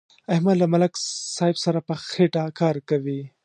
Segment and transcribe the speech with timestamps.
[0.33, 0.93] احمد له ملک
[1.35, 3.21] صاحب سره په خېټه کار کوي.